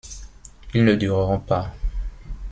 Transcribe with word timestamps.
Ils 0.73 0.83
ne 0.83 0.95
dureront 0.95 1.37
pas. 1.39 1.75